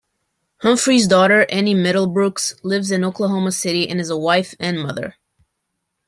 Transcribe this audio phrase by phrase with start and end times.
[0.61, 5.15] Humphreys' daughter, Annie Middlebrooks, lives in Oklahoma City and is a wife and mother.